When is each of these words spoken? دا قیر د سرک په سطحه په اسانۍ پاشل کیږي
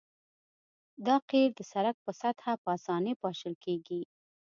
دا 1.05 1.15
قیر 1.29 1.49
د 1.57 1.61
سرک 1.71 1.95
په 2.05 2.11
سطحه 2.21 2.53
په 2.63 2.69
اسانۍ 2.77 3.13
پاشل 3.23 3.53
کیږي 3.63 4.01